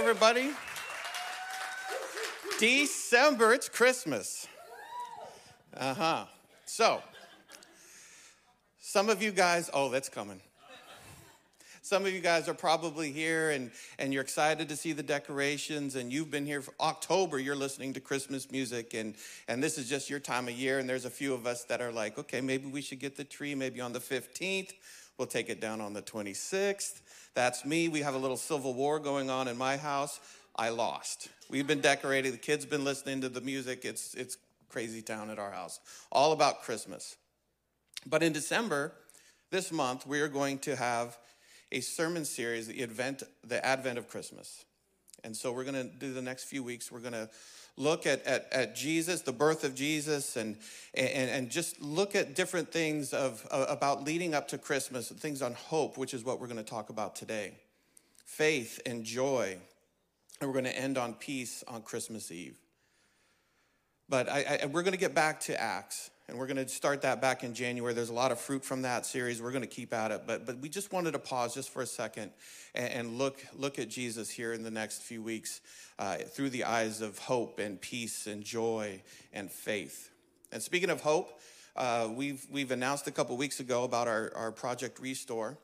[0.00, 0.48] everybody.
[2.58, 4.48] December, it's Christmas.
[5.76, 6.24] Uh huh.
[6.64, 7.02] So,
[8.78, 10.40] some of you guys, oh, that's coming.
[11.82, 15.96] Some of you guys are probably here and, and you're excited to see the decorations,
[15.96, 19.16] and you've been here for October, you're listening to Christmas music, and,
[19.48, 20.78] and this is just your time of year.
[20.78, 23.24] And there's a few of us that are like, okay, maybe we should get the
[23.24, 24.72] tree maybe on the 15th.
[25.20, 27.02] We'll take it down on the 26th.
[27.34, 27.88] That's me.
[27.90, 30.18] We have a little civil war going on in my house.
[30.56, 31.28] I lost.
[31.50, 32.32] We've been decorating.
[32.32, 33.84] The kids been listening to the music.
[33.84, 34.38] It's it's
[34.70, 35.78] crazy town at our house.
[36.10, 37.18] All about Christmas.
[38.06, 38.94] But in December,
[39.50, 41.18] this month, we are going to have
[41.70, 44.64] a sermon series, the Advent, the Advent of Christmas.
[45.22, 46.90] And so we're going to do the next few weeks.
[46.90, 47.28] We're going to
[47.80, 50.56] look at, at, at Jesus, the birth of Jesus, and,
[50.94, 55.40] and, and just look at different things of, about leading up to Christmas, and things
[55.40, 57.54] on hope, which is what we're going to talk about today.
[58.24, 59.56] Faith and joy.
[60.40, 62.56] And we're going to end on peace on Christmas Eve.
[64.08, 67.02] But I, I, we're going to get back to Acts, and we're going to start
[67.02, 67.92] that back in January.
[67.92, 69.42] There's a lot of fruit from that series.
[69.42, 71.82] We're going to keep at it, but but we just wanted to pause just for
[71.82, 72.30] a second
[72.72, 75.60] and, and look look at Jesus here in the next few weeks
[75.98, 80.10] uh, through the eyes of hope and peace and joy and faith.
[80.52, 81.40] And speaking of hope,
[81.74, 85.58] uh, we've we've announced a couple weeks ago about our our project Restore.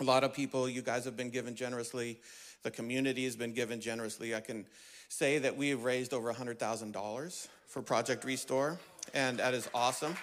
[0.00, 2.18] A lot of people, you guys have been given generously.
[2.62, 4.34] The community has been given generously.
[4.34, 4.64] I can
[5.10, 8.78] say that we have raised over $100,000 for Project Restore,
[9.14, 10.16] and that is awesome.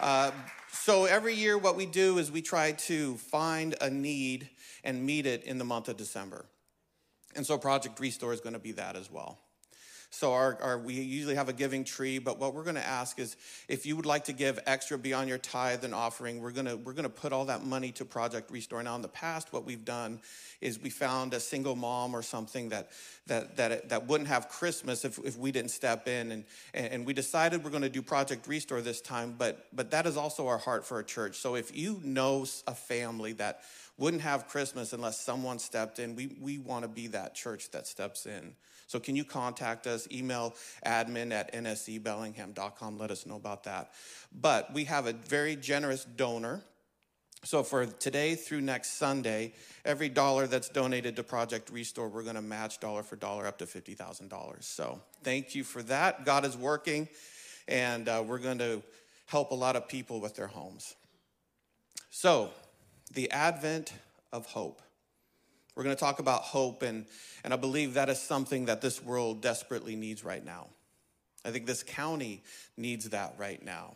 [0.00, 0.30] Uh,
[0.72, 4.50] so every year, what we do is we try to find a need
[4.82, 6.46] and meet it in the month of December.
[7.34, 9.38] And so Project Restore is going to be that as well.
[10.14, 13.18] So our, our, we usually have a giving tree, but what we're going to ask
[13.18, 16.66] is if you would like to give extra beyond your tithe and offering, we're going
[16.66, 18.80] to we're going to put all that money to Project Restore.
[18.84, 20.20] Now, in the past, what we've done
[20.60, 22.90] is we found a single mom or something that
[23.26, 27.12] that that that wouldn't have Christmas if, if we didn't step in, and and we
[27.12, 29.34] decided we're going to do Project Restore this time.
[29.36, 31.38] But but that is also our heart for a church.
[31.38, 33.62] So if you know a family that
[33.96, 37.86] wouldn't have Christmas unless someone stepped in, we we want to be that church that
[37.86, 38.54] steps in.
[38.86, 40.06] So can you contact us?
[40.12, 40.54] Email
[40.86, 42.98] admin at nsebellingham.com.
[42.98, 43.92] Let us know about that.
[44.32, 46.62] But we have a very generous donor.
[47.44, 49.52] So for today through next Sunday,
[49.84, 53.58] every dollar that's donated to Project Restore, we're going to match dollar for dollar up
[53.58, 54.62] to $50,000.
[54.62, 56.24] So thank you for that.
[56.24, 57.08] God is working,
[57.68, 58.82] and uh, we're going to
[59.26, 60.94] help a lot of people with their homes.
[62.10, 62.50] So,
[63.14, 63.92] the advent
[64.32, 64.82] of hope.
[65.74, 67.06] We're going to talk about hope, and,
[67.42, 70.68] and I believe that is something that this world desperately needs right now.
[71.44, 72.42] I think this county
[72.76, 73.94] needs that right now.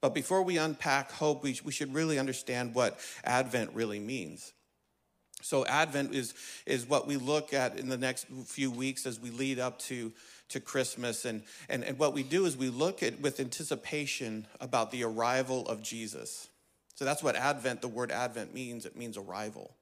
[0.00, 4.52] But before we unpack hope, we, we should really understand what Advent really means.
[5.40, 6.34] So, Advent is,
[6.66, 10.12] is what we look at in the next few weeks as we lead up to,
[10.48, 11.24] to Christmas.
[11.24, 15.66] And, and, and what we do is we look at with anticipation about the arrival
[15.68, 16.48] of Jesus.
[16.98, 19.72] So, that's what Advent, the word Advent means it means arrival.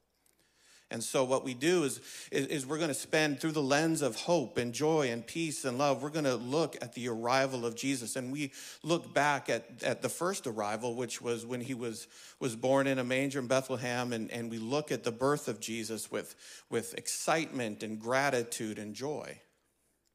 [0.91, 1.99] And so, what we do is,
[2.31, 5.65] is, is we're going to spend through the lens of hope and joy and peace
[5.65, 8.17] and love, we're going to look at the arrival of Jesus.
[8.17, 12.07] And we look back at, at the first arrival, which was when he was,
[12.39, 14.13] was born in a manger in Bethlehem.
[14.13, 16.35] And, and we look at the birth of Jesus with,
[16.69, 19.41] with excitement and gratitude and joy.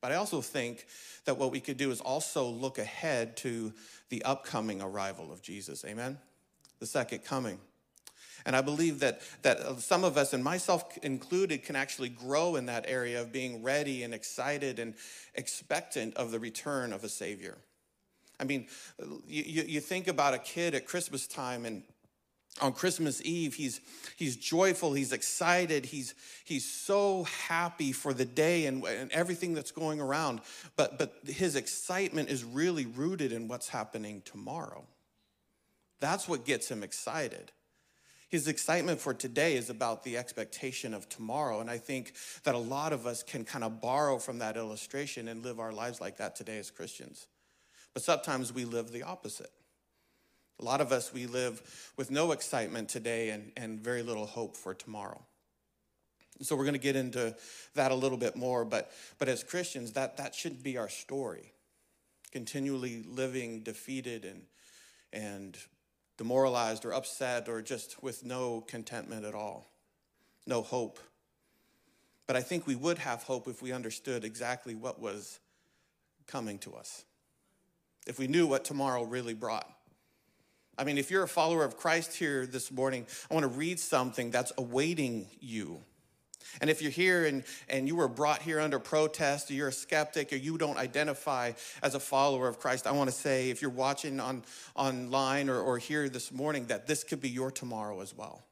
[0.03, 0.85] But I also think
[1.25, 3.73] that what we could do is also look ahead to
[4.09, 5.83] the upcoming arrival of Jesus.
[5.83, 6.19] Amen?
[6.81, 7.59] The second coming.
[8.45, 12.65] And I believe that, that some of us, and myself included, can actually grow in
[12.65, 14.95] that area of being ready and excited and
[15.35, 17.57] expectant of the return of a Savior.
[18.39, 18.67] I mean,
[19.27, 21.83] you, you think about a kid at Christmas time and
[22.59, 23.79] on Christmas Eve, he's,
[24.17, 29.71] he's joyful, he's excited, he's, he's so happy for the day and, and everything that's
[29.71, 30.41] going around.
[30.75, 34.85] But, but his excitement is really rooted in what's happening tomorrow.
[36.01, 37.51] That's what gets him excited.
[38.27, 41.59] His excitement for today is about the expectation of tomorrow.
[41.59, 42.13] And I think
[42.43, 45.71] that a lot of us can kind of borrow from that illustration and live our
[45.71, 47.27] lives like that today as Christians.
[47.93, 49.51] But sometimes we live the opposite.
[50.59, 54.55] A lot of us, we live with no excitement today and, and very little hope
[54.55, 55.21] for tomorrow.
[56.41, 57.35] So we're going to get into
[57.75, 58.63] that a little bit more.
[58.63, 61.51] But, but as Christians, that, that shouldn't be our story.
[62.31, 64.43] Continually living defeated and,
[65.11, 65.57] and
[66.21, 69.65] demoralized or upset or just with no contentment at all,
[70.45, 70.99] no hope.
[72.27, 75.39] But I think we would have hope if we understood exactly what was
[76.27, 77.05] coming to us,
[78.05, 79.67] if we knew what tomorrow really brought.
[80.77, 83.79] I mean, if you're a follower of Christ here this morning, I want to read
[83.79, 85.79] something that's awaiting you.
[86.59, 89.73] And if you're here and, and you were brought here under protest, or you're a
[89.73, 93.61] skeptic, or you don't identify as a follower of Christ, I want to say if
[93.61, 94.43] you're watching on,
[94.75, 98.43] online or, or here this morning, that this could be your tomorrow as well.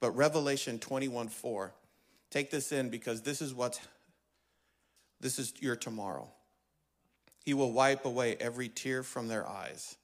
[0.00, 1.72] But Revelation 21 4,
[2.30, 3.80] take this in because this is what
[5.20, 6.28] this is your tomorrow.
[7.44, 9.96] He will wipe away every tear from their eyes,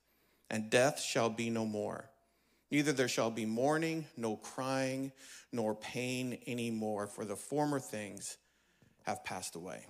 [0.50, 2.08] and death shall be no more.
[2.74, 5.12] Neither there shall be mourning, no crying,
[5.52, 8.36] nor pain anymore, for the former things
[9.04, 9.86] have passed away.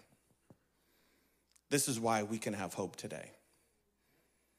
[1.71, 3.31] This is why we can have hope today.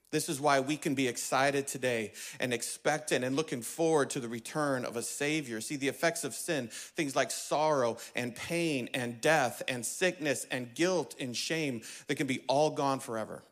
[0.10, 4.28] This is why we can be excited today and expectant and looking forward to the
[4.28, 5.62] return of a Savior.
[5.62, 10.74] See, the effects of sin, things like sorrow and pain and death and sickness and
[10.74, 13.44] guilt and shame, that can be all gone forever.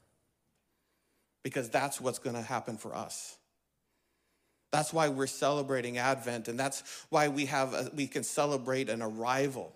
[1.43, 3.37] Because that's what's going to happen for us.
[4.73, 9.03] That's why we're celebrating Advent, and that's why we have a, we can celebrate an
[9.03, 9.71] arrival.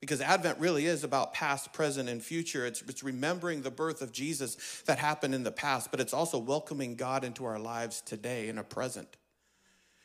[0.00, 2.66] Because Advent really is about past, present, and future.
[2.66, 6.36] It's, it's remembering the birth of Jesus that happened in the past, but it's also
[6.36, 9.16] welcoming God into our lives today in a present.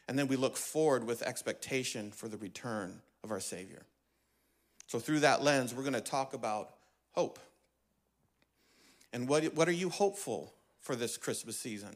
[0.07, 3.81] And then we look forward with expectation for the return of our Savior.
[4.85, 6.69] So, through that lens, we're going to talk about
[7.13, 7.39] hope.
[9.11, 11.95] And what, what are you hopeful for this Christmas season?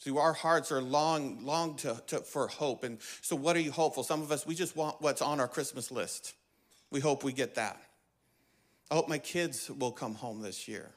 [0.00, 2.84] See, our hearts are long, long to, to, for hope.
[2.84, 4.02] And so, what are you hopeful?
[4.02, 6.34] Some of us, we just want what's on our Christmas list.
[6.90, 7.80] We hope we get that.
[8.90, 10.90] I hope my kids will come home this year.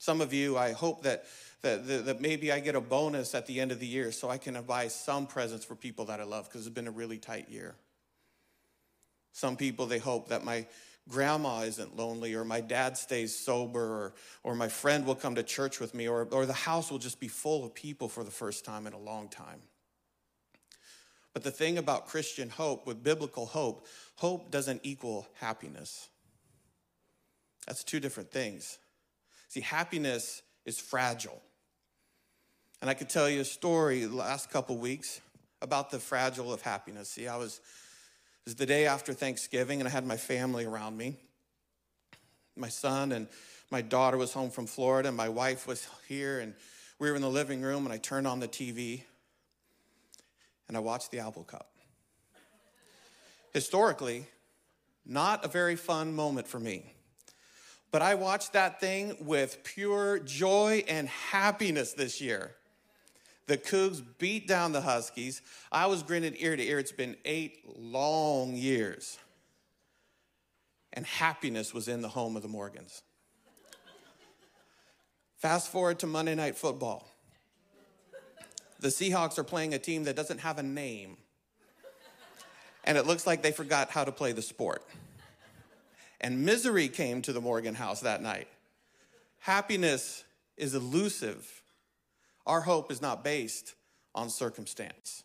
[0.00, 1.24] Some of you, I hope that,
[1.62, 4.38] that, that maybe I get a bonus at the end of the year so I
[4.38, 7.48] can buy some presents for people that I love because it's been a really tight
[7.48, 7.76] year.
[9.32, 10.66] Some people, they hope that my
[11.08, 15.42] grandma isn't lonely, or my dad stays sober, or, or my friend will come to
[15.42, 18.30] church with me, or, or the house will just be full of people for the
[18.30, 19.60] first time in a long time.
[21.32, 23.86] But the thing about Christian hope, with biblical hope,
[24.16, 26.08] hope doesn't equal happiness.
[27.66, 28.78] That's two different things.
[29.48, 31.40] See, happiness is fragile.
[32.80, 35.20] And I could tell you a story the last couple weeks
[35.62, 37.10] about the fragile of happiness.
[37.10, 37.60] See, I was
[38.44, 41.16] it was the day after Thanksgiving, and I had my family around me.
[42.56, 43.28] My son and
[43.70, 46.54] my daughter was home from Florida, and my wife was here, and
[46.98, 49.02] we were in the living room, and I turned on the TV,
[50.68, 51.70] and I watched the Apple Cup.
[53.52, 54.26] Historically,
[55.04, 56.94] not a very fun moment for me.
[57.90, 62.54] But I watched that thing with pure joy and happiness this year.
[63.50, 65.42] The Cougs beat down the Huskies.
[65.72, 66.78] I was grinning ear to ear.
[66.78, 69.18] It's been eight long years.
[70.92, 73.02] And happiness was in the home of the Morgans.
[75.34, 77.08] Fast forward to Monday Night Football.
[78.78, 81.16] The Seahawks are playing a team that doesn't have a name.
[82.84, 84.84] And it looks like they forgot how to play the sport.
[86.20, 88.46] And misery came to the Morgan house that night.
[89.40, 90.22] Happiness
[90.56, 91.59] is elusive
[92.46, 93.74] our hope is not based
[94.14, 95.24] on circumstance.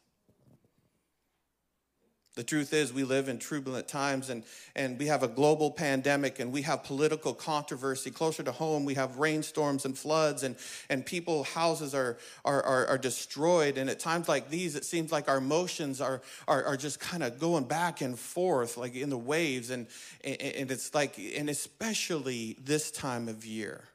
[2.35, 4.43] The truth is, we live in turbulent times and,
[4.75, 8.11] and we have a global pandemic and we have political controversy.
[8.11, 10.57] Closer to home, we have rainstorms and floods and,
[10.89, 13.77] and people, houses are, are, are, are destroyed.
[13.77, 17.23] And at times like these, it seems like our emotions are, are, are just kind
[17.23, 19.69] of going back and forth, like in the waves.
[19.69, 19.87] And,
[20.21, 23.85] and it's like, and especially this time of year.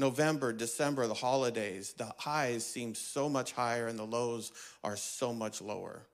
[0.00, 4.50] November, December, the holidays, the highs seem so much higher and the lows
[4.82, 6.06] are so much lower.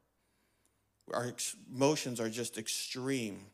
[1.15, 1.33] Our
[1.73, 3.47] emotions are just extreme.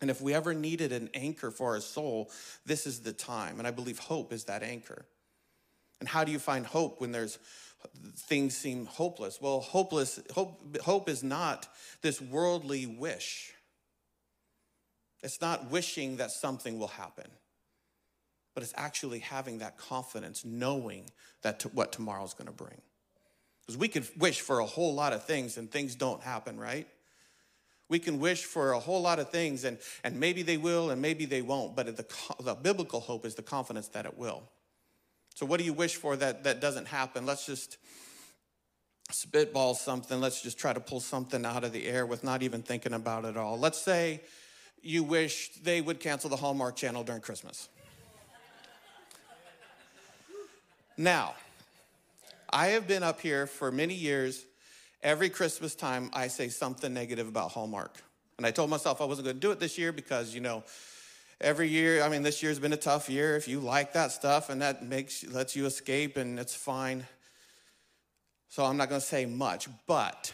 [0.00, 2.30] And if we ever needed an anchor for our soul,
[2.64, 3.58] this is the time.
[3.58, 5.04] And I believe hope is that anchor.
[5.98, 7.40] And how do you find hope when there's
[8.16, 9.40] things seem hopeless?
[9.40, 11.68] Well, hopeless hope hope is not
[12.02, 13.52] this worldly wish.
[15.22, 17.26] It's not wishing that something will happen
[18.54, 21.10] but it's actually having that confidence, knowing
[21.42, 22.80] that what tomorrow's going to bring.
[23.62, 26.88] Because we can wish for a whole lot of things and things don't happen, right?
[27.88, 31.00] We can wish for a whole lot of things and, and maybe they will and
[31.00, 32.06] maybe they won't, but the,
[32.40, 34.42] the biblical hope is the confidence that it will.
[35.34, 37.26] So, what do you wish for that, that doesn't happen?
[37.26, 37.78] Let's just
[39.10, 40.20] spitball something.
[40.20, 43.24] Let's just try to pull something out of the air with not even thinking about
[43.24, 43.58] it all.
[43.58, 44.20] Let's say
[44.82, 47.68] you wish they would cancel the Hallmark channel during Christmas.
[51.00, 51.32] Now,
[52.50, 54.44] I have been up here for many years.
[55.02, 58.02] Every Christmas time, I say something negative about Hallmark.
[58.36, 60.62] And I told myself I wasn't going to do it this year because, you know,
[61.40, 63.34] every year, I mean, this year's been a tough year.
[63.34, 67.06] If you like that stuff and that makes lets you escape and it's fine.
[68.50, 70.30] So I'm not going to say much, but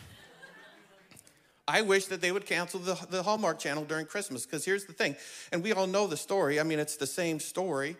[1.68, 4.92] I wish that they would cancel the, the Hallmark channel during Christmas because here's the
[4.92, 5.14] thing,
[5.52, 6.58] and we all know the story.
[6.58, 7.96] I mean, it's the same story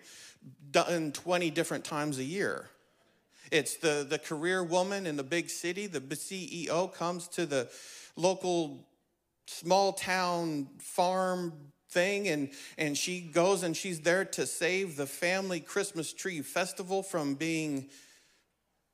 [0.71, 2.69] done 20 different times a year.
[3.50, 7.69] It's the, the career woman in the big city, the CEO comes to the
[8.17, 8.87] local
[9.47, 11.53] small town farm
[11.91, 17.00] thing and and she goes and she's there to save the family christmas tree festival
[17.00, 17.88] from being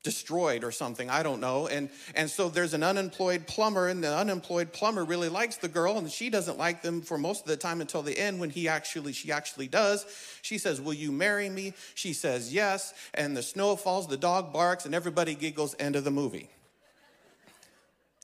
[0.02, 1.68] destroyed or something i don't know.
[1.68, 5.98] And and so there's an unemployed plumber and the unemployed plumber really likes the girl
[5.98, 8.68] and she doesn't like them for most of the time until the end when he
[8.68, 10.04] actually she actually does.
[10.42, 11.74] She says will you marry me?
[11.94, 12.94] She says yes.
[13.14, 15.76] And the snow falls the dog barks and everybody giggles.
[15.78, 16.50] End of the movie.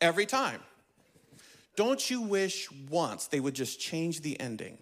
[0.00, 0.60] Every time.
[1.76, 4.78] Don't you wish once they would just change the ending?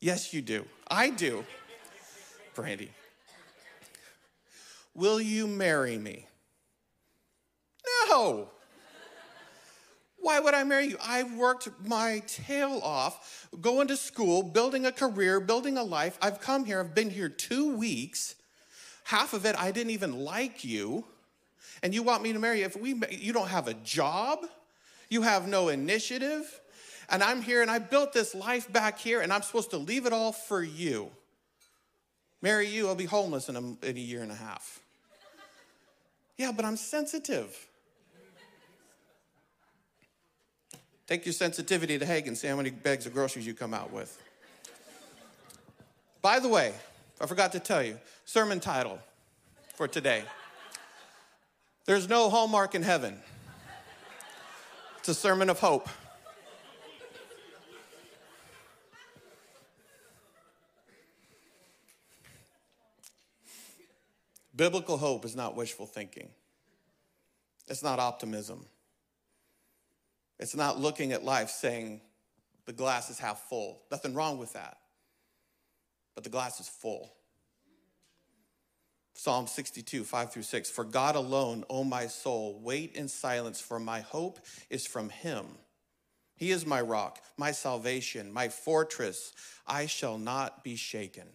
[0.00, 0.66] Yes you do.
[0.86, 1.44] I do.
[2.54, 2.90] Brandy
[4.94, 6.26] Will you marry me?
[8.08, 8.48] No.
[10.18, 10.98] Why would I marry you?
[11.02, 16.16] I've worked my tail off going to school, building a career, building a life.
[16.22, 18.36] I've come here, I've been here two weeks.
[19.04, 21.04] Half of it, I didn't even like you.
[21.82, 22.66] And you want me to marry you?
[22.66, 24.46] If we, you don't have a job,
[25.08, 26.60] you have no initiative,
[27.10, 30.06] and I'm here and I built this life back here, and I'm supposed to leave
[30.06, 31.10] it all for you.
[32.42, 34.80] Marry you, I'll be homeless in a, in a year and a half.
[36.36, 37.68] Yeah, but I'm sensitive.
[41.06, 44.20] Take your sensitivity to Haggen, see how many bags of groceries you come out with.
[46.20, 46.72] By the way,
[47.20, 48.98] I forgot to tell you, sermon title
[49.74, 50.24] for today.
[51.84, 53.18] There's no hallmark in heaven.
[54.98, 55.88] It's a sermon of hope.
[64.62, 66.28] Biblical hope is not wishful thinking,
[67.66, 68.64] it's not optimism.
[70.38, 72.00] It's not looking at life saying
[72.66, 73.82] the glass is half full.
[73.90, 74.76] Nothing wrong with that.
[76.14, 77.12] But the glass is full.
[79.14, 80.70] Psalm 62, 5 through 6.
[80.70, 84.38] For God alone, O my soul, wait in silence, for my hope
[84.70, 85.44] is from him.
[86.36, 89.32] He is my rock, my salvation, my fortress.
[89.66, 91.26] I shall not be shaken.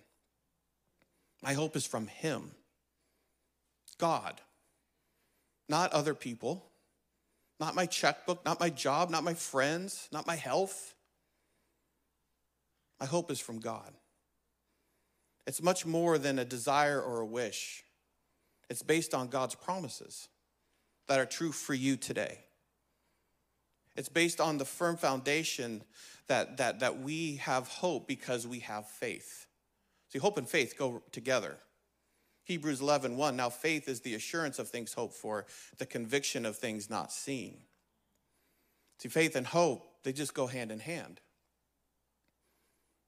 [1.43, 2.51] My hope is from him.
[3.97, 4.41] God,
[5.69, 6.65] not other people,
[7.59, 10.93] not my checkbook, not my job, not my friends, not my health.
[12.99, 13.93] My hope is from God.
[15.45, 17.83] It's much more than a desire or a wish.
[18.69, 20.27] It's based on God's promises
[21.07, 22.39] that are true for you today.
[23.95, 25.83] It's based on the firm foundation
[26.27, 29.47] that, that, that we have hope because we have faith.
[30.09, 31.57] See, hope and faith go together.
[32.47, 33.35] Hebrews 11, 1.
[33.35, 35.45] Now faith is the assurance of things hoped for,
[35.79, 37.57] the conviction of things not seen.
[38.99, 41.19] See, faith and hope, they just go hand in hand.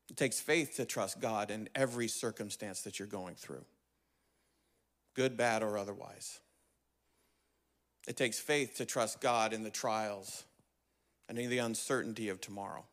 [0.09, 3.63] It takes faith to trust God in every circumstance that you're going through,
[5.15, 6.41] good, bad, or otherwise.
[8.09, 10.43] It takes faith to trust God in the trials
[11.29, 12.83] and in the uncertainty of tomorrow.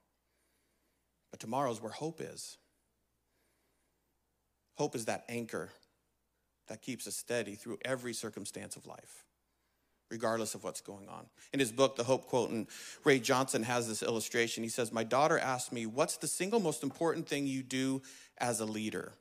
[1.32, 2.56] But tomorrow's where hope is.
[4.76, 5.70] Hope is that anchor
[6.68, 9.24] that keeps us steady through every circumstance of life,
[10.10, 11.26] regardless of what's going on.
[11.52, 12.66] In his book, The Hope Quote, and
[13.04, 14.62] Ray Johnson has this illustration.
[14.62, 18.02] He says, My daughter asked me, What's the single most important thing you do
[18.38, 19.12] as a leader?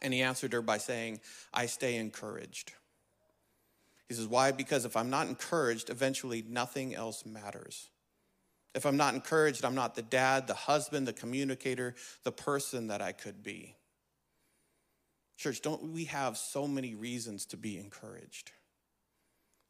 [0.00, 1.20] And he answered her by saying,
[1.52, 2.72] I stay encouraged.
[4.08, 4.52] He says, Why?
[4.52, 7.88] Because if I'm not encouraged, eventually nothing else matters.
[8.74, 11.94] If I'm not encouraged, I'm not the dad, the husband, the communicator,
[12.24, 13.76] the person that I could be.
[15.42, 18.52] Church, don't we have so many reasons to be encouraged?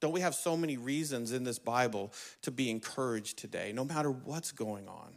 [0.03, 2.13] Don't we have so many reasons in this Bible
[2.43, 5.15] to be encouraged today, no matter what's going on?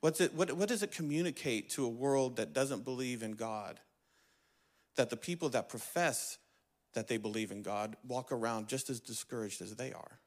[0.00, 3.78] What's it, what, what does it communicate to a world that doesn't believe in God?
[4.96, 6.38] That the people that profess
[6.94, 10.20] that they believe in God walk around just as discouraged as they are.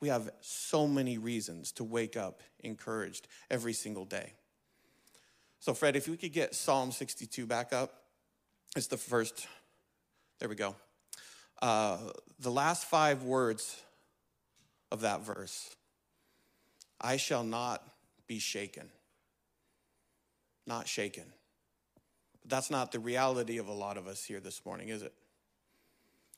[0.00, 4.34] We have so many reasons to wake up encouraged every single day.
[5.66, 7.92] So, Fred, if we could get Psalm 62 back up,
[8.76, 9.48] it's the first.
[10.38, 10.76] There we go.
[11.60, 11.98] Uh,
[12.38, 13.76] the last five words
[14.92, 15.74] of that verse
[17.00, 17.82] I shall not
[18.28, 18.88] be shaken.
[20.68, 21.24] Not shaken.
[22.42, 25.14] But that's not the reality of a lot of us here this morning, is it?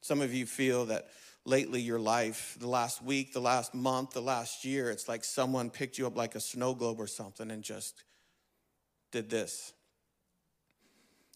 [0.00, 1.08] Some of you feel that
[1.44, 5.68] lately your life, the last week, the last month, the last year, it's like someone
[5.68, 8.04] picked you up like a snow globe or something and just
[9.10, 9.72] did this?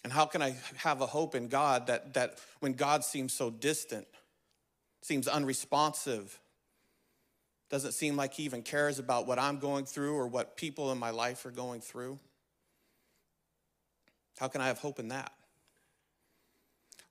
[0.04, 3.50] And how can I have a hope in God that, that when God seems so
[3.50, 4.06] distant,
[5.00, 6.40] seems unresponsive,
[7.72, 10.98] Doesn't seem like he even cares about what I'm going through or what people in
[10.98, 12.18] my life are going through.
[14.38, 15.32] How can I have hope in that?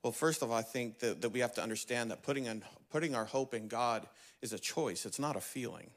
[0.04, 2.62] Well, first of all, I think that, that we have to understand that putting, in,
[2.90, 4.06] putting our hope in God
[4.40, 5.90] is a choice, it's not a feeling,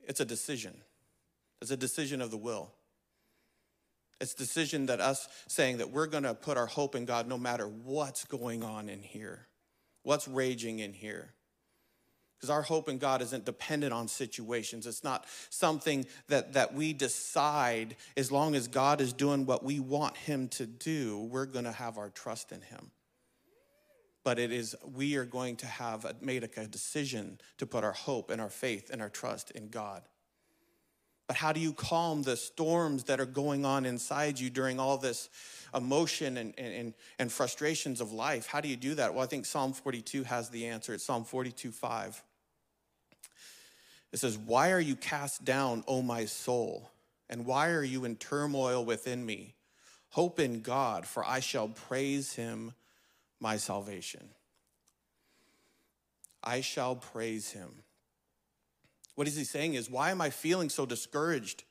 [0.00, 0.74] it's a decision.
[1.60, 2.72] It's a decision of the will.
[4.20, 7.38] It's decision that us saying that we're going to put our hope in God no
[7.38, 9.48] matter what's going on in here,
[10.02, 11.34] what's raging in here
[12.44, 14.86] because our hope in God isn't dependent on situations.
[14.86, 19.80] It's not something that, that we decide as long as God is doing what we
[19.80, 22.90] want Him to do, we're going to have our trust in Him.
[24.24, 28.30] But it is, we are going to have made a decision to put our hope
[28.30, 30.02] and our faith and our trust in God.
[31.26, 34.98] But how do you calm the storms that are going on inside you during all
[34.98, 35.30] this
[35.74, 38.46] emotion and, and, and frustrations of life?
[38.46, 39.14] How do you do that?
[39.14, 40.92] Well, I think Psalm 42 has the answer.
[40.92, 42.22] It's Psalm 42 5.
[44.12, 46.90] It says, Why are you cast down, O my soul?
[47.30, 49.54] And why are you in turmoil within me?
[50.10, 52.74] Hope in God, for I shall praise him,
[53.40, 54.28] my salvation.
[56.42, 57.82] I shall praise him.
[59.14, 61.64] What is he saying is, Why am I feeling so discouraged?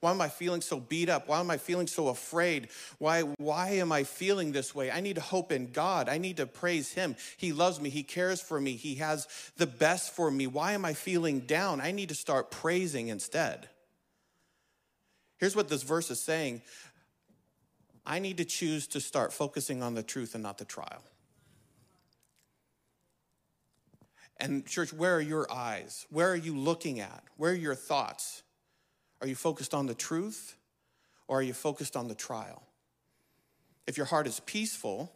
[0.00, 1.28] Why am I feeling so beat up?
[1.28, 2.68] Why am I feeling so afraid?
[2.98, 4.90] Why, why am I feeling this way?
[4.90, 6.08] I need to hope in God.
[6.08, 7.16] I need to praise Him.
[7.36, 7.90] He loves me.
[7.90, 8.76] He cares for me.
[8.76, 9.28] He has
[9.58, 10.46] the best for me.
[10.46, 11.82] Why am I feeling down?
[11.82, 13.68] I need to start praising instead.
[15.36, 16.62] Here's what this verse is saying
[18.06, 21.02] I need to choose to start focusing on the truth and not the trial.
[24.40, 26.06] And, church, where are your eyes?
[26.10, 27.22] Where are you looking at?
[27.36, 28.42] Where are your thoughts?
[29.20, 30.56] Are you focused on the truth
[31.28, 32.62] or are you focused on the trial?
[33.86, 35.12] If your heart is peaceful,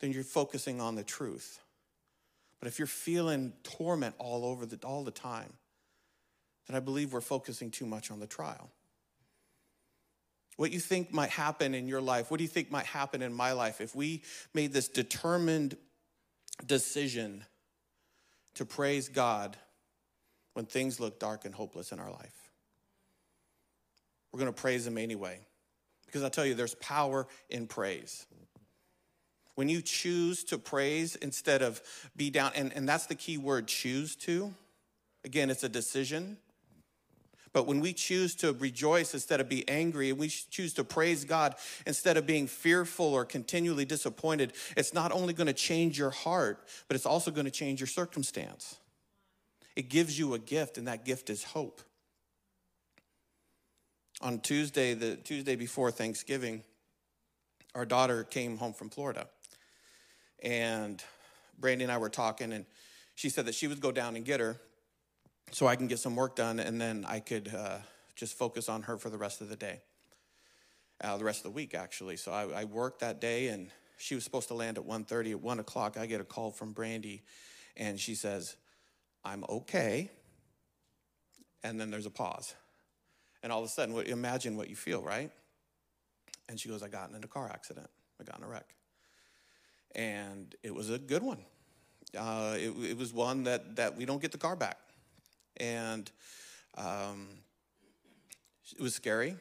[0.00, 1.60] then you're focusing on the truth.
[2.60, 5.52] But if you're feeling torment all over the, all the time,
[6.66, 8.70] then I believe we're focusing too much on the trial.
[10.56, 13.32] What you think might happen in your life, what do you think might happen in
[13.32, 15.76] my life if we made this determined
[16.66, 17.44] decision
[18.54, 19.56] to praise God
[20.54, 22.50] when things look dark and hopeless in our life?
[24.32, 25.38] We're going to praise him anyway.
[26.06, 28.26] Because I tell you, there's power in praise.
[29.54, 31.82] When you choose to praise instead of
[32.16, 34.54] be down, and, and that's the key word choose to.
[35.24, 36.38] Again, it's a decision.
[37.52, 41.24] But when we choose to rejoice instead of be angry, and we choose to praise
[41.24, 41.54] God
[41.86, 46.66] instead of being fearful or continually disappointed, it's not only going to change your heart,
[46.88, 48.76] but it's also going to change your circumstance.
[49.76, 51.82] It gives you a gift, and that gift is hope
[54.22, 56.62] on Tuesday, the Tuesday before Thanksgiving,
[57.74, 59.26] our daughter came home from Florida.
[60.42, 61.02] And
[61.58, 62.64] Brandy and I were talking, and
[63.14, 64.56] she said that she would go down and get her
[65.52, 67.78] so I can get some work done, and then I could uh,
[68.16, 69.82] just focus on her for the rest of the day,
[71.02, 72.16] uh, the rest of the week, actually.
[72.16, 75.32] So I, I worked that day, and she was supposed to land at 1.30.
[75.32, 77.22] At 1 o'clock, I get a call from Brandy,
[77.76, 78.56] and she says,
[79.24, 80.10] I'm okay.
[81.62, 82.54] And then there's a pause.
[83.42, 85.30] And all of a sudden, imagine what you feel, right?
[86.48, 87.88] And she goes, I got in a car accident.
[88.20, 88.74] I got in a wreck.
[89.94, 91.38] And it was a good one.
[92.16, 94.78] Uh, it, it, was one that, that we don't get the car back.
[95.56, 96.10] And
[96.76, 97.28] um,
[98.76, 99.36] it was scary.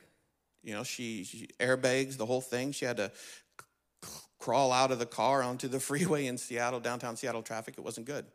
[0.64, 2.72] You know, she, she, airbags, the whole thing.
[2.72, 7.16] She had to c- crawl out of the car onto the freeway in Seattle, downtown
[7.16, 7.76] Seattle traffic.
[7.78, 8.26] It wasn't good.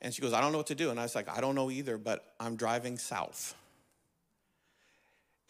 [0.00, 0.90] And she goes, I don't know what to do.
[0.90, 3.54] And I was like, I don't know either, but I'm driving south.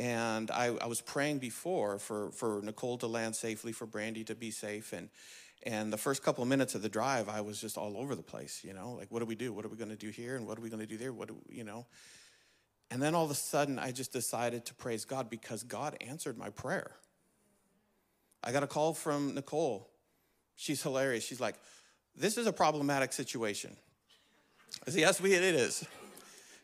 [0.00, 4.34] And I, I, was praying before for, for Nicole to land safely, for Brandy to
[4.34, 4.94] be safe.
[4.94, 5.10] And,
[5.62, 8.22] and the first couple of minutes of the drive, I was just all over the
[8.22, 9.52] place, you know, like, what do we do?
[9.52, 10.36] What are we going to do here?
[10.36, 11.12] And what are we going to do there?
[11.12, 11.86] What do we, you know?
[12.90, 16.38] And then all of a sudden, I just decided to praise God because God answered
[16.38, 16.92] my prayer.
[18.42, 19.88] I got a call from Nicole.
[20.56, 21.24] She's hilarious.
[21.24, 21.56] She's like,
[22.16, 23.76] this is a problematic situation.
[24.86, 25.86] I said, yes, we, it is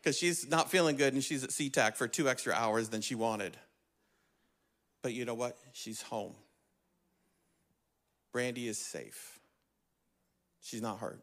[0.02, 3.14] because she's not feeling good and she's at SeaTac for two extra hours than she
[3.14, 3.56] wanted.
[5.02, 5.56] But you know what?
[5.72, 6.34] She's home.
[8.36, 9.40] Brandy is safe.
[10.60, 11.22] She's not hurt.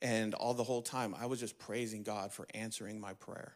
[0.00, 3.54] And all the whole time, I was just praising God for answering my prayer.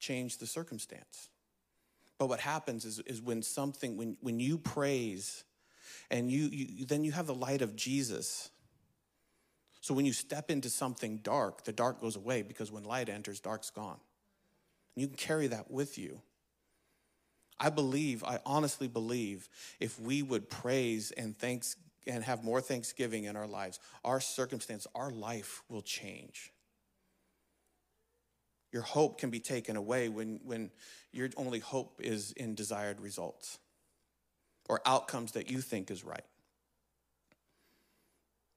[0.00, 1.28] Change the circumstance.
[2.16, 5.44] But what happens is, is when something, when, when you praise
[6.10, 8.48] and you, you, then you have the light of Jesus
[9.82, 13.38] so when you step into something dark, the dark goes away because when light enters,
[13.38, 14.00] dark's gone.
[14.96, 16.22] And you can carry that with you.
[17.58, 19.48] I believe, I honestly believe,
[19.80, 24.86] if we would praise and thanks and have more thanksgiving in our lives, our circumstance,
[24.94, 26.52] our life will change.
[28.72, 30.70] Your hope can be taken away when, when
[31.12, 33.58] your only hope is in desired results
[34.68, 36.24] or outcomes that you think is right.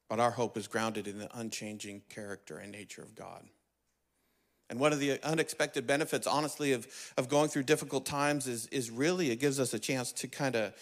[0.09, 3.43] But our hope is grounded in the unchanging character and nature of God.
[4.69, 8.91] And one of the unexpected benefits, honestly, of, of going through difficult times is, is
[8.91, 10.73] really it gives us a chance to kind of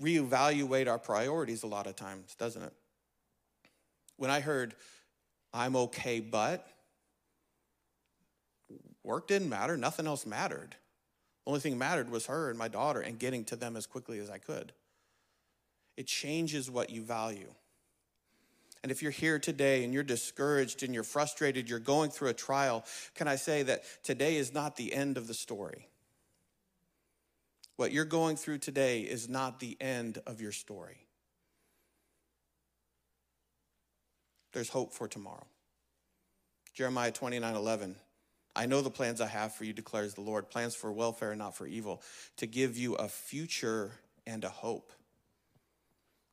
[0.00, 2.72] reevaluate our priorities a lot of times, doesn't it?
[4.16, 4.74] When I heard,
[5.52, 6.66] I'm okay, but
[9.04, 10.74] work didn't matter, nothing else mattered.
[11.44, 14.18] The only thing mattered was her and my daughter and getting to them as quickly
[14.18, 14.72] as I could.
[15.96, 17.54] It changes what you value.
[18.82, 22.34] And if you're here today and you're discouraged and you're frustrated, you're going through a
[22.34, 25.88] trial, can I say that today is not the end of the story?
[27.76, 31.06] What you're going through today is not the end of your story.
[34.52, 35.46] There's hope for tomorrow.
[36.74, 37.96] Jeremiah 29 11.
[38.56, 41.38] I know the plans I have for you, declares the Lord plans for welfare and
[41.38, 42.02] not for evil,
[42.38, 43.92] to give you a future
[44.26, 44.92] and a hope.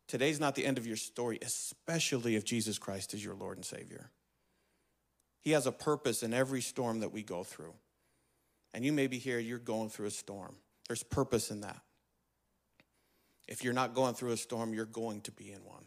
[0.07, 3.65] Today's not the end of your story, especially if Jesus Christ is your Lord and
[3.65, 4.11] Savior.
[5.41, 7.73] He has a purpose in every storm that we go through.
[8.73, 10.55] And you may be here, you're going through a storm.
[10.87, 11.81] There's purpose in that.
[13.47, 15.85] If you're not going through a storm, you're going to be in one,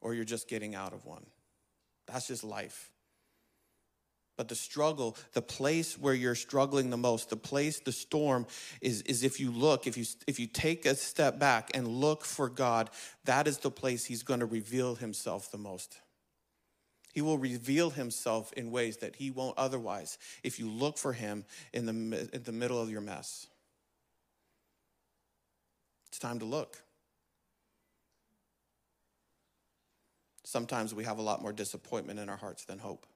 [0.00, 1.24] or you're just getting out of one.
[2.06, 2.90] That's just life.
[4.36, 8.46] But the struggle, the place where you're struggling the most, the place, the storm
[8.82, 12.24] is, is if you look, if you if you take a step back and look
[12.24, 12.90] for God,
[13.24, 15.98] that is the place He's going to reveal Himself the most.
[17.14, 21.46] He will reveal Himself in ways that He won't otherwise if you look for Him
[21.72, 23.46] in the, in the middle of your mess.
[26.08, 26.82] It's time to look.
[30.44, 33.06] Sometimes we have a lot more disappointment in our hearts than hope.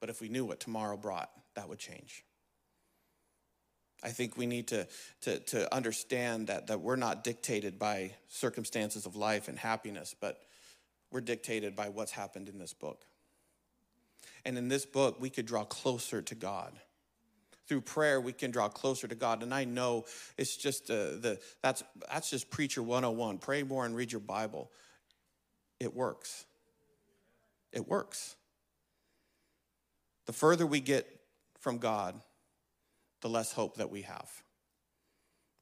[0.00, 2.24] But if we knew what tomorrow brought, that would change.
[4.02, 4.86] I think we need to,
[5.22, 10.40] to, to understand that, that we're not dictated by circumstances of life and happiness, but
[11.10, 13.04] we're dictated by what's happened in this book.
[14.44, 16.78] And in this book, we could draw closer to God.
[17.66, 19.42] Through prayer, we can draw closer to God.
[19.42, 20.04] And I know
[20.38, 23.38] it's just uh, the that's that's just preacher 101.
[23.38, 24.70] Pray more and read your Bible.
[25.78, 26.46] It works.
[27.72, 28.36] It works.
[30.28, 31.08] The further we get
[31.58, 32.14] from God,
[33.22, 34.30] the less hope that we have.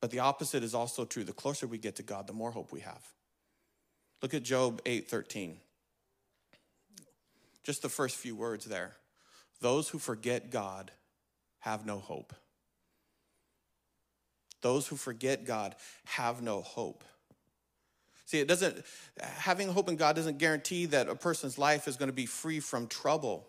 [0.01, 1.23] But the opposite is also true.
[1.23, 3.03] The closer we get to God, the more hope we have.
[4.21, 5.61] Look at Job 8:13.
[7.63, 8.97] Just the first few words there.
[9.61, 10.91] Those who forget God
[11.61, 12.35] have no hope.
[14.63, 15.77] Those who forget God
[16.07, 17.05] have no hope.
[18.25, 18.85] See, it doesn't
[19.21, 22.59] having hope in God doesn't guarantee that a person's life is going to be free
[22.59, 23.49] from trouble.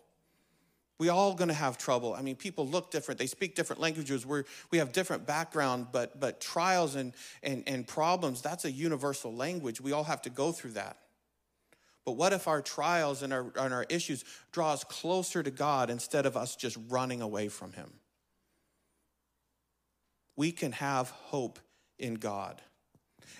[0.98, 2.14] We all going to have trouble.
[2.14, 3.18] I mean, people look different.
[3.18, 4.26] They speak different languages.
[4.26, 9.32] We're, we have different background, but, but trials and, and, and problems, that's a universal
[9.32, 9.80] language.
[9.80, 10.96] We all have to go through that.
[12.04, 15.90] But what if our trials and our, and our issues draw us closer to God
[15.90, 17.92] instead of us just running away from Him?
[20.34, 21.58] We can have hope
[21.98, 22.62] in God.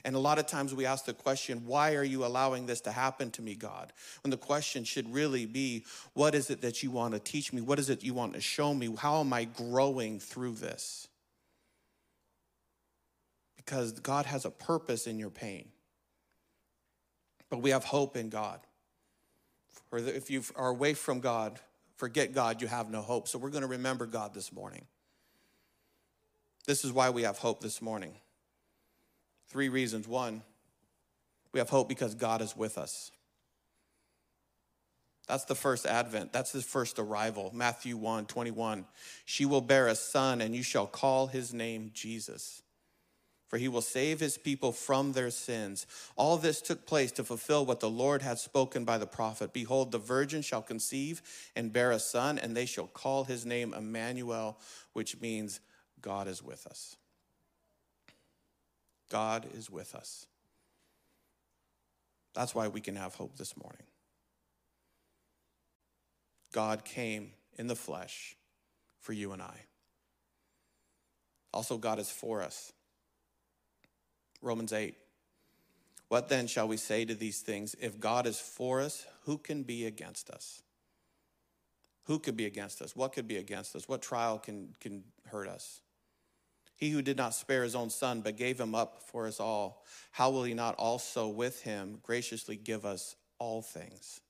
[0.05, 2.92] And a lot of times we ask the question, why are you allowing this to
[2.92, 3.92] happen to me, God?
[4.22, 7.61] When the question should really be, what is it that you want to teach me?
[7.61, 8.94] What is it you want to show me?
[8.96, 11.09] How am I growing through this?
[13.57, 15.68] Because God has a purpose in your pain.
[17.51, 18.61] But we have hope in God.
[19.90, 21.59] Or if you are away from God,
[21.96, 23.27] forget God, you have no hope.
[23.29, 24.87] So we're going to remember God this morning.
[26.66, 28.14] This is why we have hope this morning.
[29.48, 30.06] Three reasons.
[30.06, 30.42] One,
[31.52, 33.11] we have hope because God is with us.
[35.26, 36.32] That's the first advent.
[36.32, 37.50] That's the first arrival.
[37.54, 38.87] Matthew 1 21.
[39.24, 42.62] She will bear a son, and you shall call his name Jesus.
[43.48, 45.87] For he will save his people from their sins.
[46.16, 49.54] All this took place to fulfill what the Lord had spoken by the prophet.
[49.54, 51.22] Behold, the virgin shall conceive
[51.56, 54.58] and bear a son, and they shall call his name Emmanuel,
[54.92, 55.61] which means
[56.02, 56.97] God is with us.
[59.09, 60.27] God is with us.
[62.35, 63.83] That's why we can have hope this morning.
[66.53, 68.37] God came in the flesh
[69.01, 69.64] for you and I.
[71.53, 72.73] Also, God is for us.
[74.40, 74.94] Romans 8.
[76.09, 77.75] What then shall we say to these things?
[77.81, 80.62] If God is for us, who can be against us?
[82.05, 82.97] Who could be against us?
[82.97, 83.88] What could be against us?
[83.88, 85.81] What trial can, can hurt us?
[86.78, 89.84] He who did not spare his own son, but gave him up for us all,
[90.12, 94.20] how will he not also with him graciously give us all things?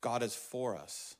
[0.00, 1.14] God is for us.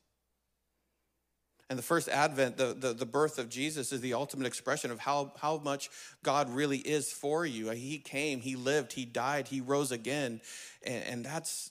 [1.68, 4.98] And the first advent, the, the, the, birth of Jesus, is the ultimate expression of
[4.98, 5.88] how, how much
[6.24, 7.70] God really is for you.
[7.70, 10.40] He came, He lived, He died, He rose again.
[10.82, 11.70] And, and that's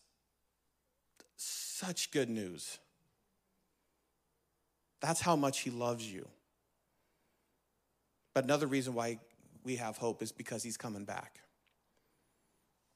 [1.36, 2.78] such good news.
[5.02, 6.26] That's how much He loves you.
[8.34, 9.20] But another reason why
[9.64, 11.40] we have hope is because He's coming back.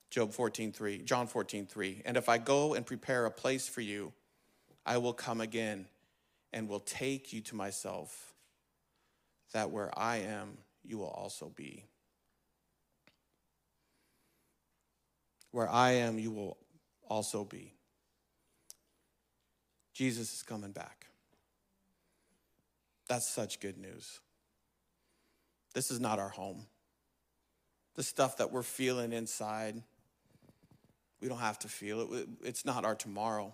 [0.09, 2.03] Job 14, 3, John 14, 3.
[2.05, 4.13] And if I go and prepare a place for you,
[4.85, 5.87] I will come again
[6.51, 8.33] and will take you to myself,
[9.53, 11.85] that where I am, you will also be.
[15.51, 16.57] Where I am, you will
[17.09, 17.73] also be.
[19.93, 21.07] Jesus is coming back.
[23.07, 24.19] That's such good news.
[25.73, 26.65] This is not our home.
[27.95, 29.81] The stuff that we're feeling inside,
[31.21, 32.27] we don't have to feel it.
[32.43, 33.53] It's not our tomorrow.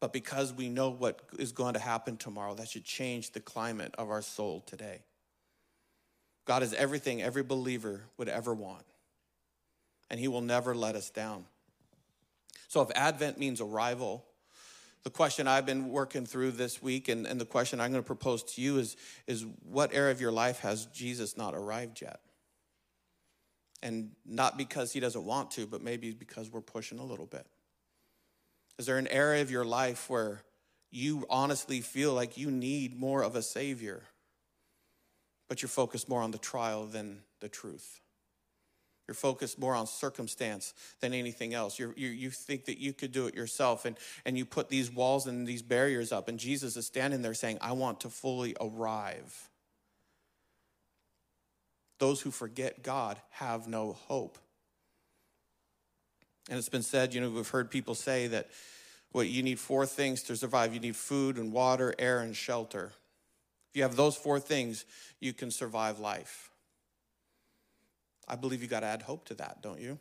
[0.00, 3.94] But because we know what is going to happen tomorrow, that should change the climate
[3.96, 5.00] of our soul today.
[6.44, 8.84] God is everything every believer would ever want,
[10.10, 11.46] and He will never let us down.
[12.68, 14.26] So, if Advent means arrival,
[15.04, 18.06] the question I've been working through this week, and, and the question I'm going to
[18.06, 22.20] propose to you is, is what area of your life has Jesus not arrived yet?
[23.82, 27.46] And not because he doesn't want to, but maybe because we're pushing a little bit.
[28.78, 30.40] Is there an area of your life where
[30.90, 34.02] you honestly feel like you need more of a Savior,
[35.48, 38.00] but you're focused more on the trial than the truth?
[39.06, 41.78] You're focused more on circumstance than anything else.
[41.78, 45.26] you you think that you could do it yourself, and, and you put these walls
[45.26, 49.50] and these barriers up, and Jesus is standing there saying, I want to fully arrive.
[51.98, 54.38] Those who forget God have no hope.
[56.48, 58.48] And it's been said, you know, we've heard people say that
[59.12, 60.74] what you need four things to survive.
[60.74, 62.92] You need food and water, air, and shelter.
[63.70, 64.84] If you have those four things,
[65.20, 66.50] you can survive life.
[68.26, 69.98] I believe you got to add hope to that, don't you?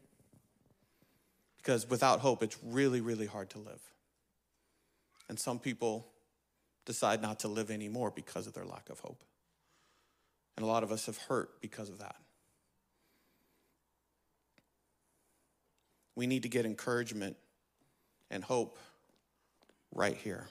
[1.58, 3.82] Because without hope, it's really, really hard to live.
[5.30, 6.08] And some people
[6.86, 9.24] decide not to live anymore because of their lack of hope.
[10.58, 12.16] And a lot of us have hurt because of that.
[16.16, 17.38] We need to get encouragement
[18.30, 18.78] and hope
[19.94, 20.48] right here.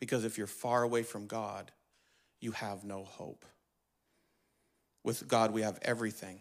[0.00, 1.70] Because if you're far away from God,
[2.40, 3.44] you have no hope.
[5.04, 6.40] With God, we have everything.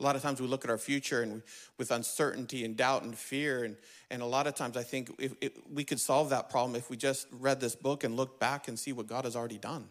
[0.00, 1.40] A lot of times we look at our future and we,
[1.78, 3.64] with uncertainty and doubt and fear.
[3.64, 3.76] And,
[4.10, 6.90] and a lot of times I think if, if we could solve that problem if
[6.90, 9.88] we just read this book and look back and see what God has already done.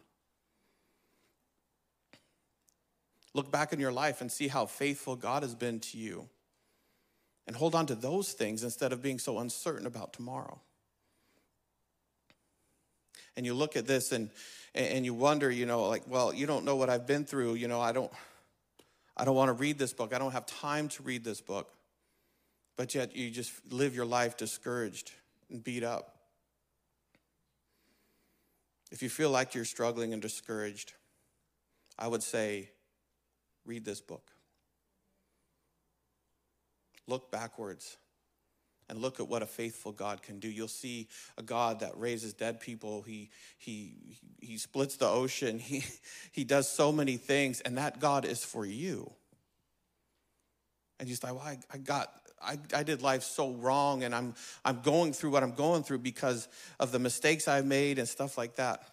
[3.34, 6.28] Look back in your life and see how faithful God has been to you
[7.48, 10.60] and hold on to those things instead of being so uncertain about tomorrow.
[13.36, 14.30] And you look at this and
[14.76, 17.68] and you wonder, you know, like, well, you don't know what I've been through, you
[17.68, 18.12] know, I don't
[19.16, 20.14] I don't want to read this book.
[20.14, 21.72] I don't have time to read this book.
[22.76, 25.12] But yet you just live your life discouraged
[25.50, 26.16] and beat up.
[28.92, 30.94] If you feel like you're struggling and discouraged,
[31.98, 32.70] I would say
[33.66, 34.32] read this book.
[37.08, 37.98] Look backwards
[38.90, 40.48] and look at what a faithful God can do.
[40.48, 43.02] You'll see a God that raises dead people.
[43.02, 45.60] He, he, he splits the ocean.
[45.74, 45.84] He,
[46.32, 49.12] he does so many things, and that God is for you.
[51.00, 54.36] And you say, well, I, I got, I, I did life so wrong, and I'm,
[54.64, 56.48] I'm going through what I'm going through because
[56.80, 58.84] of the mistakes I've made and stuff like that.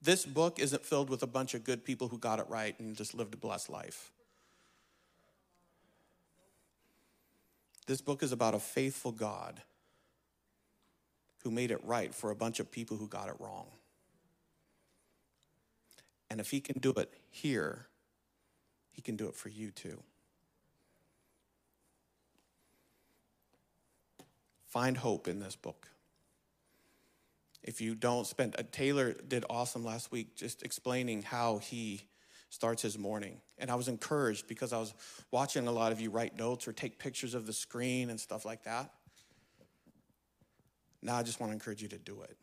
[0.00, 2.94] This book isn't filled with a bunch of good people who got it right and
[2.96, 4.12] just lived a blessed life.
[7.88, 9.62] This book is about a faithful God
[11.42, 13.64] who made it right for a bunch of people who got it wrong.
[16.28, 17.86] And if he can do it here,
[18.90, 20.02] he can do it for you too.
[24.66, 25.88] Find hope in this book.
[27.62, 32.02] If you don't spend, uh, Taylor did awesome last week just explaining how he
[32.50, 33.40] starts his morning.
[33.58, 34.94] And I was encouraged because I was
[35.30, 38.44] watching a lot of you write notes or take pictures of the screen and stuff
[38.44, 38.90] like that.
[41.02, 42.36] Now I just want to encourage you to do it.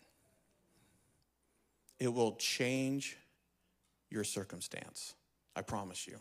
[1.99, 3.17] It will change
[4.09, 5.13] your circumstance.
[5.55, 6.17] I promise you.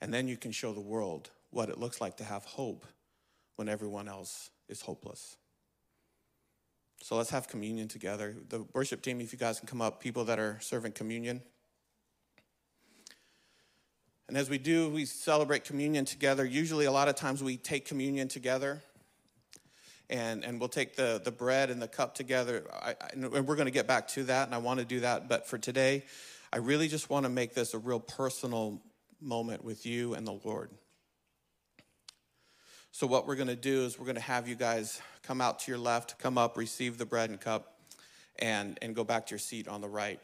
[0.00, 2.86] And then you can show the world what it looks like to have hope
[3.56, 5.36] when everyone else is hopeless.
[7.02, 8.36] So let's have communion together.
[8.48, 11.42] The worship team, if you guys can come up, people that are serving communion.
[14.30, 16.44] And as we do, we celebrate communion together.
[16.44, 18.80] Usually, a lot of times, we take communion together.
[20.08, 22.62] And, and we'll take the, the bread and the cup together.
[22.72, 25.00] I, I, and we're going to get back to that, and I want to do
[25.00, 25.28] that.
[25.28, 26.04] But for today,
[26.52, 28.80] I really just want to make this a real personal
[29.20, 30.70] moment with you and the Lord.
[32.92, 35.58] So, what we're going to do is we're going to have you guys come out
[35.58, 37.80] to your left, come up, receive the bread and cup,
[38.38, 40.20] and, and go back to your seat on the right.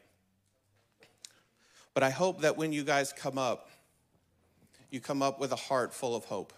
[1.92, 3.70] But I hope that when you guys come up,
[4.90, 6.52] you come up with a heart full of hope,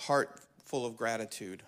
[0.00, 1.62] heart full of gratitude.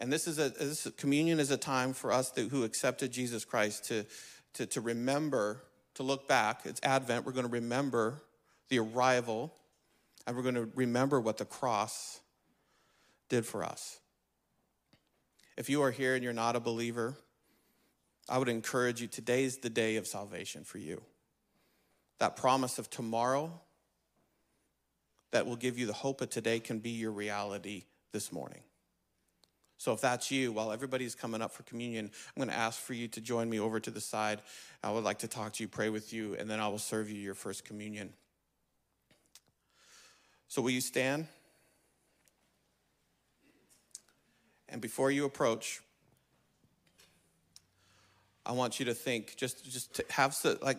[0.00, 3.86] And this is a this communion is a time for us who accepted Jesus Christ
[3.86, 4.04] to,
[4.54, 5.62] to, to remember,
[5.94, 6.62] to look back.
[6.64, 7.24] It's Advent.
[7.24, 8.22] We're going to remember
[8.68, 9.54] the arrival
[10.26, 12.20] and we're going to remember what the cross
[13.28, 13.98] did for us.
[15.56, 17.16] If you are here and you're not a believer,
[18.28, 21.02] I would encourage you today's the day of salvation for you.
[22.18, 23.60] That promise of tomorrow
[25.32, 28.60] that will give you the hope of today can be your reality this morning.
[29.78, 32.94] So if that's you, while everybody's coming up for communion, I'm going to ask for
[32.94, 34.40] you to join me over to the side.
[34.82, 37.10] I would like to talk to you, pray with you, and then I will serve
[37.10, 38.12] you your first communion.
[40.48, 41.26] So, will you stand?
[44.68, 45.82] And before you approach,
[48.46, 50.78] I want you to think, just, just have, like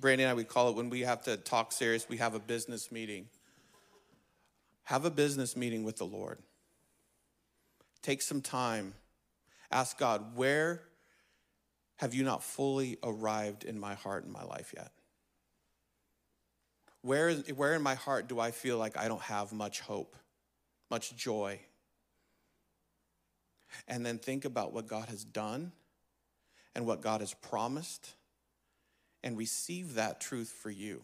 [0.00, 2.40] Brandy and I, we call it when we have to talk serious, we have a
[2.40, 3.28] business meeting.
[4.84, 6.38] Have a business meeting with the Lord.
[8.02, 8.94] Take some time.
[9.70, 10.82] Ask God, where
[11.96, 14.90] have you not fully arrived in my heart and my life yet?
[17.02, 20.16] Where, where in my heart do I feel like I don't have much hope,
[20.90, 21.60] much joy?
[23.86, 25.72] And then think about what God has done
[26.74, 28.14] and what God has promised
[29.22, 31.02] and receive that truth for you.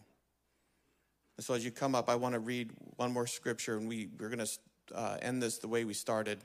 [1.37, 4.09] And so as you come up, I want to read one more scripture, and we,
[4.19, 6.39] we're going to uh, end this the way we started.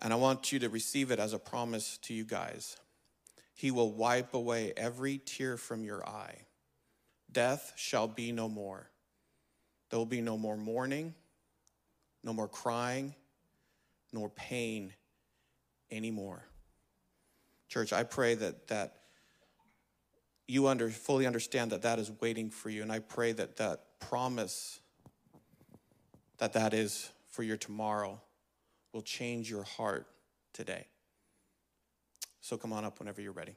[0.00, 2.76] And I want you to receive it as a promise to you guys.
[3.54, 6.42] He will wipe away every tear from your eye.
[7.30, 8.88] Death shall be no more.
[9.90, 11.14] There will be no more mourning,
[12.22, 13.14] no more crying,
[14.12, 14.92] nor pain
[15.90, 16.44] anymore.
[17.68, 18.94] Church, I pray that that
[20.48, 23.82] you under, fully understand that that is waiting for you, and I pray that that
[24.00, 24.80] promise
[26.38, 28.20] that that is for your tomorrow
[28.92, 30.06] will change your heart
[30.52, 30.86] today.
[32.40, 33.54] So come on up whenever you're ready.